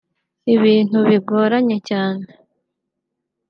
[0.55, 2.25] ibintu bigoranye cyane